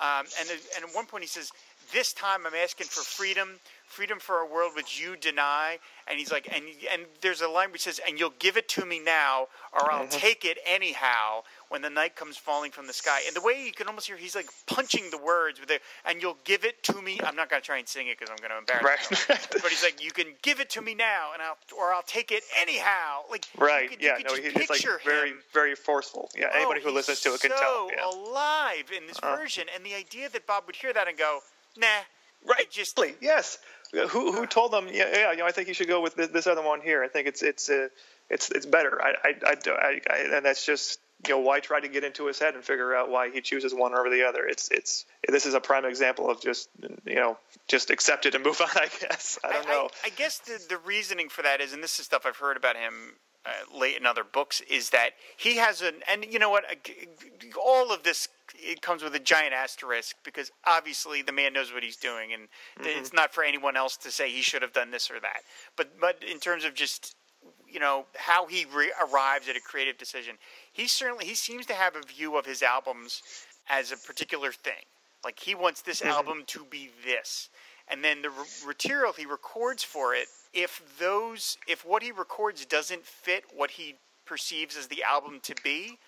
[0.00, 1.50] Um, and and at one point he says,
[1.92, 6.32] "This time I'm asking for freedom, freedom for a world which you deny." And he's
[6.32, 9.48] like, and and there's a line which says, "And you'll give it to me now,
[9.72, 10.18] or I'll Mm-hmm.
[10.18, 13.72] take it anyhow." When the night comes falling from the sky, and the way you
[13.72, 17.02] can almost hear, he's like punching the words with it, and you'll give it to
[17.02, 17.20] me.
[17.22, 19.28] I'm not gonna try and sing it because I'm gonna embarrass myself.
[19.52, 19.62] Right.
[19.62, 22.32] But he's like, you can give it to me now, and I'll or I'll take
[22.32, 23.24] it anyhow.
[23.30, 23.90] Like you Right.
[23.90, 24.16] could- you yeah.
[24.16, 25.42] could No, he's like very, him.
[25.52, 26.30] very forceful.
[26.34, 26.48] Yeah.
[26.54, 27.88] Anybody Oh, who listens to it can he's tell.
[27.90, 28.06] so Yeah.
[28.06, 29.36] alive in this Uh.
[29.36, 31.42] version, and the idea that Bob would hear that and go,
[31.78, 32.02] nah,
[32.44, 32.70] Right.
[32.70, 33.58] just Yes.
[33.92, 34.88] Who who told them?
[34.92, 35.30] Yeah, yeah.
[35.32, 37.02] You know, I think you should go with this, this other one here.
[37.02, 37.88] I think it's it's uh,
[38.28, 39.00] it's it's better.
[39.02, 42.26] I I, I, I, I and that's just you know why try to get into
[42.26, 44.46] his head and figure out why he chooses one over the other.
[44.46, 46.68] It's it's this is a prime example of just
[47.06, 48.68] you know just accept it and move on.
[48.74, 49.88] I guess I don't know.
[50.04, 52.76] I, guess the, the reasoning for that is, and this is stuff I've heard about
[52.76, 53.14] him
[53.48, 56.74] uh, late in other books, is that he has an, and you know what, uh,
[57.64, 61.82] all of this it comes with a giant asterisk because obviously the man knows what
[61.82, 62.42] he's doing, and
[62.80, 62.98] Mm-hmm.
[63.00, 65.42] it's not for anyone else to say he should have done this or that.
[65.76, 67.16] But but in terms of just
[67.68, 70.36] you know how he re- arrives at a creative decision,
[70.72, 73.22] he certainly he seems to have a view of his albums
[73.68, 74.84] as a particular thing.
[75.24, 76.10] Like he wants this Mm-hmm.
[76.10, 77.48] album to be this,
[77.88, 80.26] and then the re- material he records for it.
[80.52, 85.54] If those, if what he records doesn't fit what he perceives as the album to
[85.62, 85.98] be,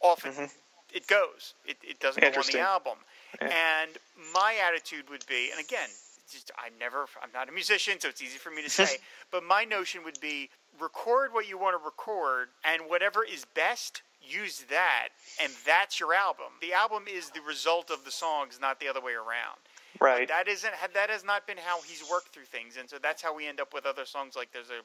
[0.00, 0.50] often
[0.92, 1.54] it goes.
[1.66, 2.58] It, it doesn't go on the Mm-hmm.
[2.58, 2.98] Album.
[3.40, 3.90] And
[4.34, 5.88] my attitude would be, and again,
[6.30, 8.96] just I never, I'm not a musician, so it's easy for me to say.
[9.30, 14.02] but my notion would be record what you want to record, and whatever is best,
[14.22, 15.08] use that,
[15.42, 16.46] and that's your album.
[16.60, 19.58] The album is the result of the songs, not the other way around.
[20.00, 20.28] Right.
[20.28, 23.34] That isn't that has not been how he's worked through things, and so that's how
[23.34, 24.36] we end up with other songs.
[24.36, 24.82] Like there's a,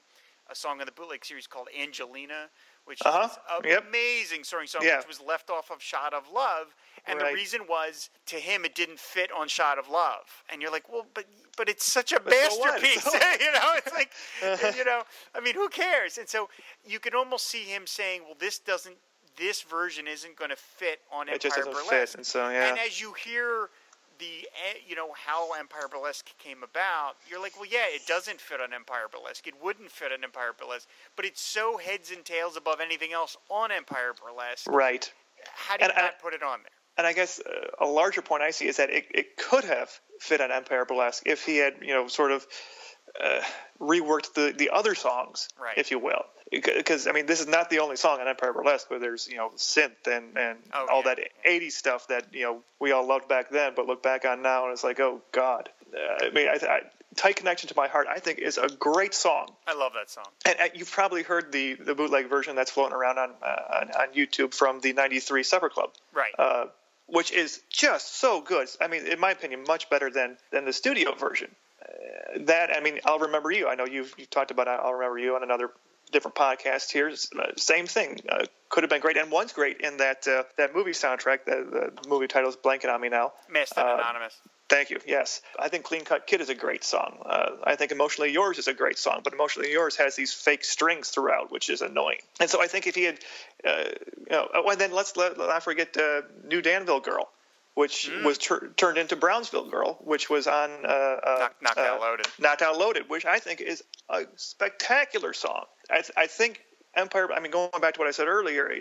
[0.51, 2.49] a song in the bootleg series called Angelina,
[2.85, 3.27] which Uh-huh.
[3.31, 3.87] is an Yep.
[3.87, 4.97] amazing soaring song, Yeah.
[4.97, 6.75] which was left off of Shot of Love,
[7.07, 10.71] and the reason was to him it didn't fit on Shot of Love, and you're
[10.71, 11.25] like, well, but
[11.57, 13.73] but it's such a But masterpiece, So- you know?
[13.77, 14.11] It's like,
[14.75, 16.17] you know, I mean, who cares?
[16.17, 16.49] And so
[16.85, 18.97] you can almost see him saying, well, this doesn't,
[19.37, 22.69] this version isn't going to fit on It just Empire doesn't fit, and so, yeah.
[22.69, 23.69] And as you hear
[24.19, 28.39] the eh, you know how Empire Burlesque came about, you're like, well, yeah, it doesn't
[28.41, 29.47] fit on Empire Burlesque.
[29.47, 33.37] It wouldn't fit on Empire Burlesque, but it's so heads and tails above anything else
[33.49, 34.67] on Empire Burlesque.
[34.69, 35.11] right.
[35.53, 36.71] How do you And I- not put it on there?
[36.97, 39.89] And I guess uh, a larger point I see is that it, it could have
[40.21, 42.47] fit on Empire Burlesque if he had, you know, sort of
[43.21, 43.41] uh,
[43.81, 45.77] reworked the, the other songs, Right.
[45.77, 46.23] if you will.
[46.51, 49.37] Because, I mean, this is not the only song on Empire Burlesque where there's, you
[49.37, 51.15] know, synth and, and Oh, all yeah.
[51.15, 54.41] that 80s stuff that, you know, we all loved back then, but look back on
[54.41, 55.69] now and it's like, oh, God.
[55.93, 56.81] uh, I mean, I, I,
[57.15, 59.53] "Tight Connection to My Heart" I think is a great song.
[59.65, 60.25] I love that song.
[60.45, 63.91] And uh, you've probably heard the the bootleg version that's floating around on uh, on,
[63.91, 66.33] on YouTube from the '93 Supper Club, Right.
[66.37, 66.65] uh,
[67.07, 68.67] which is just so good.
[68.81, 71.49] I mean, in my opinion, much better than than the studio version.
[71.81, 73.67] Uh, that I mean, I'll remember you.
[73.69, 75.69] I know you've you've talked about I'll remember you on another
[76.11, 77.09] different podcast here.
[77.09, 78.19] Uh, same thing.
[78.27, 81.45] Uh, could have been great, and one's great in that uh, that movie soundtrack.
[81.45, 83.33] The, the movie title is blanking on me now.
[83.49, 84.35] Masked and uh, Anonymous.
[84.67, 84.99] Thank you.
[85.05, 87.19] Yes, I think Clean Cut Kid is a great song.
[87.23, 90.65] Uh, I think Emotionally Yours is a great song, but Emotionally Yours has these fake
[90.65, 92.17] strings throughout, which is annoying.
[92.39, 93.19] And so I think if he had,
[93.63, 93.83] uh,
[94.17, 97.29] you know, oh, and then let's let, let's not forget uh, New Danville Girl,
[97.75, 101.99] which was tur- turned into Brownsville Girl, which was on uh, uh, Knock- Knocked Out
[101.99, 102.27] uh, Loaded.
[102.39, 105.65] Knocked Out Loaded, which I think is a spectacular song.
[105.89, 106.61] I, th- I think
[106.95, 107.31] Empire.
[107.31, 108.71] I mean, going back to what I said earlier,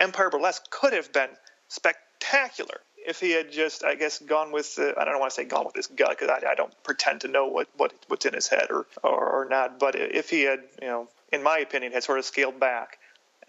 [0.00, 1.28] Empire Burlesque could have been
[1.68, 4.78] spectacular if he had just, I guess, gone with.
[4.78, 7.20] Uh, I don't want to say gone with his gut because I, I don't pretend
[7.22, 9.78] to know what, what what's in his head or, or or not.
[9.78, 12.98] But if he had, you know, in my opinion, had sort of scaled back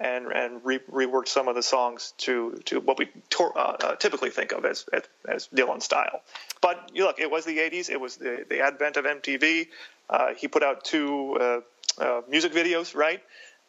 [0.02, 2.34] and and re- reworked some of the songs to
[2.66, 6.22] to what we tor- uh, uh, typically think of as, as as Dylan style.
[6.62, 7.90] But you look, it was the '80s.
[7.90, 9.68] It was the the advent of MTV.
[10.10, 11.60] Uh, he put out two uh,
[12.04, 13.22] uh, music videos, right?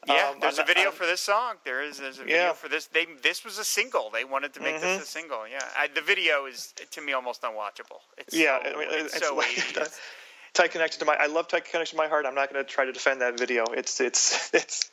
[0.09, 1.55] Yeah, Um, there's a video I'm- for this song.
[1.65, 2.27] There is there's a Yeah.
[2.27, 2.87] video for this.
[2.87, 4.11] They this was a single.
[4.11, 4.99] They wanted to make Mm-hmm.
[4.99, 5.47] this a single.
[5.47, 8.01] Yeah, I, the video is to me almost unwatchable.
[8.19, 9.99] It's Yeah, so, I mean, it's, it's so like- 80s.
[10.55, 11.15] Tight connection to my.
[11.19, 12.27] I love tight connection to my heart.
[12.27, 13.65] I'm not going to try to defend that video.
[13.81, 14.91] It's it's it's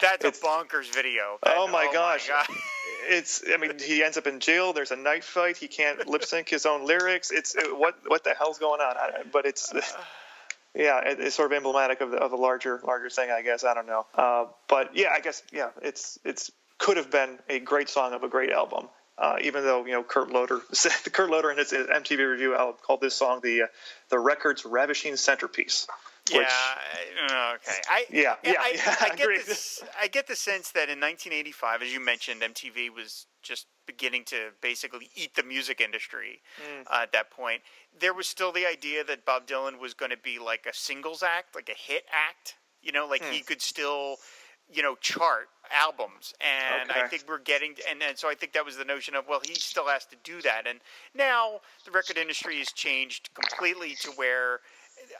[0.00, 1.38] That's a bonkers video.
[1.42, 2.28] Oh That- my gosh.
[2.28, 2.46] God.
[3.08, 3.42] it's.
[3.52, 4.72] I mean, he ends up in jail.
[4.72, 5.56] There's a knife fight.
[5.56, 7.30] He can't lip sync his own lyrics.
[7.30, 8.96] It's it, what what the hell's going on?
[8.96, 9.72] I, but it's.
[10.72, 13.64] Yeah, it, it's sort of emblematic of the, of a larger larger thing, I guess.
[13.64, 17.58] I don't know, uh, but yeah, I guess yeah, it's it's could have been a
[17.58, 18.88] great song of a great album.
[19.18, 20.60] Uh, even though you know Kurt Loder,
[21.12, 23.66] Kurt Loder in his MTV review al- called this song the uh,
[24.10, 25.88] the record's ravishing centerpiece.
[26.30, 26.38] Yeah.
[26.38, 26.48] Which,
[27.32, 27.80] Okay.
[27.88, 29.82] I, Yeah, yeah, I, yeah, I, I get this.
[30.00, 34.50] I get the sense that in 1985, as you mentioned, MTV was just beginning to
[34.60, 36.40] basically eat the music industry.
[36.60, 36.82] Mm.
[36.86, 37.62] Uh, at that point,
[37.98, 41.22] there was still the idea that Bob Dylan was going to be like a singles
[41.22, 42.56] act, like a hit act.
[42.82, 43.32] You know, like Hmm.
[43.32, 44.16] he could still,
[44.72, 46.32] you know, chart albums.
[46.40, 49.28] And I think we're getting, and, and so I think that was the notion of,
[49.28, 50.66] well, he still has to do that.
[50.66, 50.80] And
[51.14, 54.60] now the record industry has changed completely to where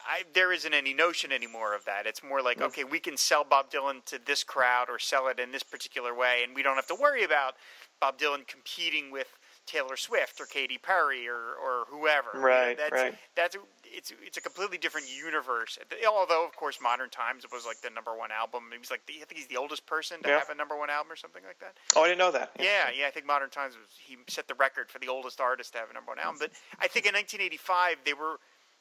[0.09, 2.07] I, there isn't any notion anymore of that.
[2.07, 5.39] It's more like, okay, we can sell Bob Dylan to this crowd or sell it
[5.39, 7.55] in this particular way, and we don't have to worry about
[8.01, 9.29] Bob Dylan competing with
[9.67, 12.31] Taylor Swift or Katy Perry or, or whoever.
[12.35, 13.15] You know, Right, that's, right.
[13.37, 13.57] That's
[13.93, 15.79] it's it's a completely different universe.
[16.09, 18.65] Although, of course, Modern Times was like the number one album.
[18.73, 20.39] He was like the, I think he's the oldest person to Yeah.
[20.39, 21.75] have a number one album or something like that.
[21.95, 22.53] oh, I didn't know that.
[22.59, 25.73] Yeah, yeah, I think Modern Times was he set the record for the oldest artist
[25.75, 26.39] to have a number one album.
[26.41, 28.39] But I think in 1985 they were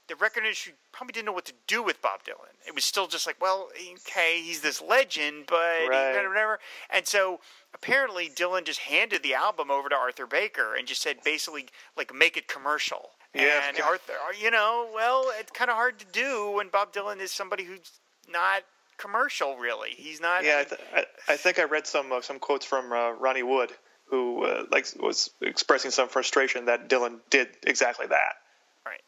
[0.10, 2.52] the record industry probably didn't know what to do with Bob Dylan.
[2.67, 6.13] It was still just like, well, okay, he's this legend, but he- Right.
[6.28, 6.60] whatever.
[6.89, 7.39] And so
[7.74, 12.13] apparently Dylan just handed the album over to Arthur Baker and just said basically like
[12.13, 13.12] make it commercial.
[13.34, 17.19] Yeah, and Arthur, you know, well, it's kind of hard to do when Bob Dylan
[17.19, 17.91] is somebody who's
[18.28, 18.63] not
[18.98, 19.91] commercial really.
[19.91, 20.43] He's not.
[20.43, 23.43] Yeah, I, th- I, I think I read some uh, some quotes from uh, Ronnie
[23.43, 23.69] Wood,
[24.08, 28.34] who uh, like was expressing some frustration that Dylan did exactly that.
[28.86, 29.02] right.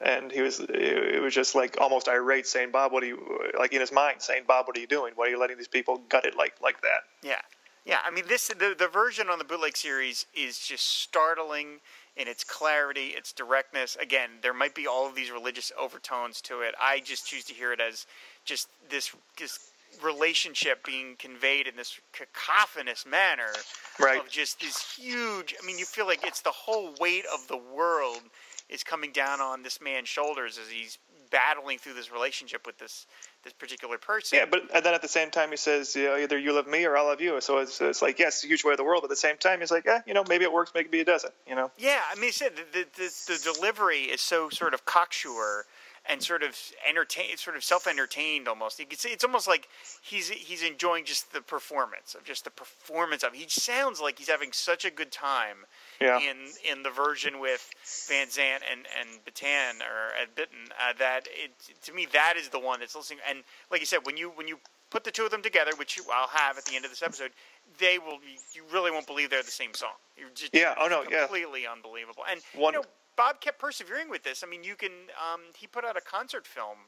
[0.00, 3.72] And he was it was just like almost irate, saying, "Bob, what are you like
[3.72, 5.12] in his mind saying, Bob, what are you doing?
[5.14, 7.40] Why are you letting these people gut it like like that?" Yeah,
[7.84, 7.98] yeah.
[8.04, 11.80] I mean, this the the version on the bootleg series is just startling
[12.16, 13.96] in its clarity, its directness.
[13.96, 16.74] Again, there might be all of these religious overtones to it.
[16.80, 18.06] I just choose to hear it as
[18.44, 19.70] just this this
[20.02, 23.52] relationship being conveyed in this cacophonous manner
[23.98, 24.18] Right.
[24.18, 25.54] of just this huge.
[25.60, 28.22] I mean, you feel like it's the whole weight of the world
[28.68, 30.98] is coming down on this man's shoulders as he's
[31.30, 33.06] battling through this relationship with this
[33.42, 34.38] this particular person.
[34.38, 36.66] Yeah, but and then at the same time he says, you know, either you love
[36.66, 37.40] me or I love you.
[37.40, 39.02] So it's, it's like, yes, it's a huge way of the world.
[39.02, 41.06] But at the same time, he's like, yeah, you know, maybe it works, maybe it
[41.06, 41.34] doesn't.
[41.46, 41.70] You know.
[41.76, 45.66] Yeah, I mean, said the, the, the delivery is so sort of cocksure
[46.08, 46.56] and sort of
[46.88, 48.78] entertain, sort of self-entertained almost.
[48.78, 49.68] You could say it's almost like
[50.02, 53.32] he's he's enjoying just the performance of just the performance of.
[53.32, 55.58] He sounds like he's having such a good time
[56.00, 56.18] Yeah.
[56.18, 56.36] in
[56.70, 57.68] in the version with
[58.08, 61.52] Van Zandt and and Bittan or Ed Bittan uh, that it
[61.84, 63.20] to me that is the one that's listening.
[63.28, 63.38] And
[63.70, 64.58] like you said, when you when you
[64.90, 67.02] put the two of them together, which you, I'll have at the end of this
[67.02, 67.32] episode,
[67.78, 68.18] they will
[68.52, 69.90] you really won't believe they're the same song.
[70.16, 71.20] You're just, Yeah, oh, no, yeah.
[71.20, 72.22] completely unbelievable.
[72.30, 72.86] And One- you know,
[73.16, 74.42] Bob kept persevering with this.
[74.42, 74.92] I mean, you can.
[75.32, 76.78] Um, he put out a concert film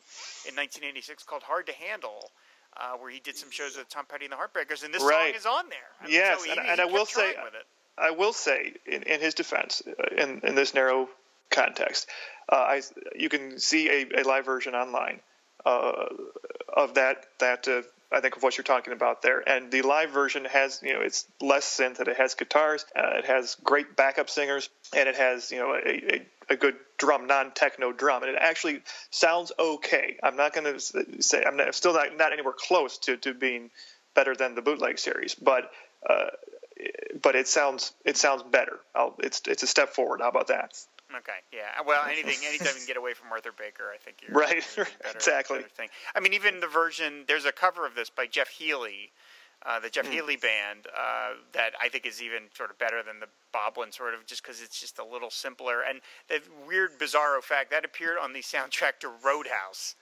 [0.48, 2.30] in 1986 called "Hard to Handle."
[2.78, 5.28] Uh, where he did some shows with Tom Petty and the Heartbreakers, and this Right.
[5.32, 5.78] song is on there.
[5.98, 7.66] I mean, Yes, so he- and- and I will say- trying with it.
[7.96, 11.08] I will say, in, in his defense, uh, in, in this narrow
[11.48, 12.06] context.
[12.52, 12.82] Uh, I,
[13.14, 15.22] you can see a, a live version online
[15.64, 16.04] uh,
[16.68, 17.80] of that that uh,
[18.12, 19.46] I think of what you're talking about there.
[19.48, 23.24] And the live version has, you know, it's less synth, it has guitars, uh, it
[23.24, 27.92] has great backup singers, and it has, you know, a, a, a good drum, non-techno
[27.92, 30.16] drum, and it actually sounds okay.
[30.22, 33.70] I'm not going to say I'm not, still not, not anywhere close to, to being
[34.14, 35.70] better than the bootleg series, but
[36.08, 36.26] uh,
[37.22, 38.78] but it sounds it sounds better.
[38.94, 40.20] I'll, it's it's a step forward.
[40.20, 40.76] How about that?
[41.14, 41.82] Okay, yeah.
[41.86, 44.64] Well, anything, anytime you can get away from Arthur Baker, I think you're right.
[44.76, 45.58] Better, exactly.
[45.58, 45.88] Better thing.
[46.14, 49.12] I mean, even the version there's a cover of this by Jeff Healey,
[49.64, 50.12] uh, the Jeff mm.
[50.12, 53.92] Healey band, uh, that I think is even sort of better than the Bob one,
[53.92, 55.82] sort of just because it's just a little simpler.
[55.88, 59.94] And the weird, bizarro fact that appeared on the soundtrack to Roadhouse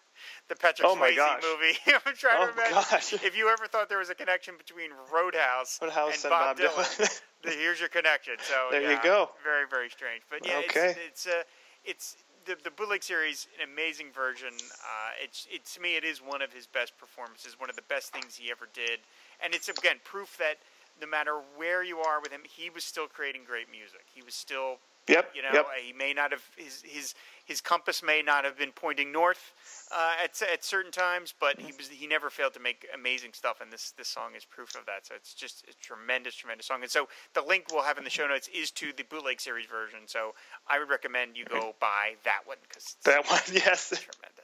[0.49, 1.79] the Patrick oh Swayze movie.
[2.07, 3.13] I'm trying oh to imagine gosh.
[3.13, 6.67] if you ever thought there was a connection between Roadhouse, Roadhouse and, and Bob, Bob
[6.67, 7.21] Dylan.
[7.45, 7.55] Dylan.
[7.59, 8.35] here's your connection.
[8.41, 9.31] So there yeah, you go.
[9.43, 10.95] Very very strange, but yeah, okay.
[11.07, 11.43] it's it's uh,
[11.85, 14.53] it's the the bootleg series, an amazing version.
[14.53, 17.89] Uh, it's it to me, it is one of his best performances, one of the
[17.89, 19.01] best things he ever did,
[19.43, 20.57] and it's again proof that
[21.01, 24.07] no matter where you are with him, he was still creating great music.
[24.15, 25.33] He was still Yep.
[25.35, 25.67] You know, yep.
[25.85, 27.15] he may not have his his
[27.45, 29.53] his compass may not have been pointing north
[29.95, 33.61] uh, at at certain times, but he was he never failed to make amazing stuff,
[33.61, 35.07] and this this song is proof of that.
[35.07, 36.83] So it's just a tremendous, tremendous song.
[36.83, 39.67] And so the link we'll have in the show notes is to the bootleg series
[39.67, 40.01] version.
[40.07, 40.35] So
[40.67, 43.93] I would recommend you go buy that one because that one, yes.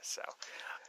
[0.02, 0.22] So.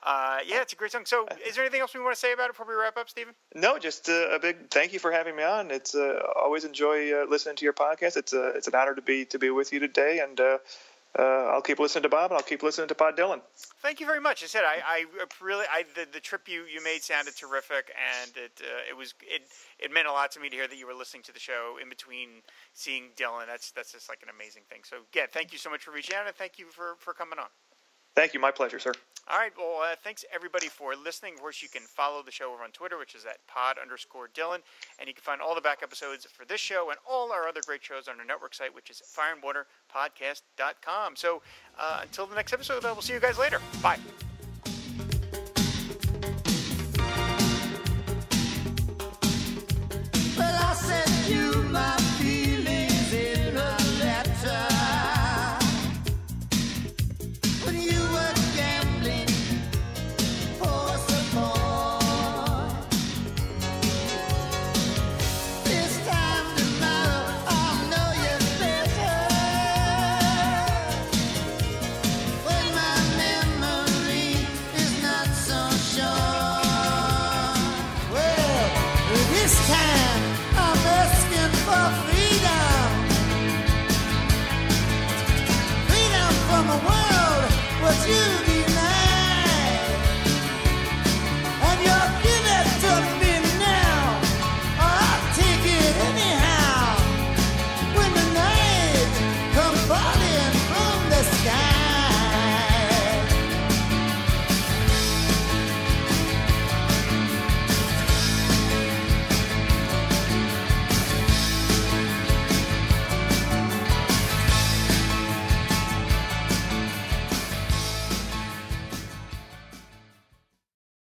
[0.04, 1.06] Uh, yeah, it's a great song.
[1.06, 3.08] So, is there anything else we want to say about it before we wrap up,
[3.08, 3.36] Steven?
[3.54, 5.69] No, just uh, a big thank you for having me on.
[5.69, 8.17] It's uh, always enjoy uh, listening to your podcast.
[8.17, 10.58] It's a, uh, it's an honor to be to be with you today, and uh,
[11.19, 13.41] uh, I'll keep listening to Bob, and I'll keep listening to Pod Dylan.
[13.84, 14.43] Thank you very much.
[14.43, 15.06] I said I, I
[15.39, 19.43] really I, the, the trip you, you made sounded terrific, and it it was it
[19.78, 21.76] it meant a lot to me to hear that you were listening to the show
[21.80, 22.41] in between
[22.74, 23.45] seeing Dylan.
[23.45, 24.82] That's that's just like an amazing thing.
[24.84, 27.38] So, yeah, thank you so much for reaching out, and thank you for for coming
[27.38, 27.50] on.
[28.15, 28.39] Thank you.
[28.39, 28.93] My pleasure, sir.
[29.30, 29.52] All right.
[29.58, 31.36] Well, uh, thanks everybody for listening.
[31.36, 34.30] Of course, you can follow the show over on Twitter, which is at pod underscore
[34.34, 34.60] Dylan.
[35.00, 37.62] And you can find all the back episodes for this show and all our other
[37.65, 41.15] great shows on our network site, which is fireandwaterpodcast.com.
[41.15, 41.41] So
[41.80, 43.60] uh, until the next episode, we'll see you guys later.
[43.82, 44.00] Bye.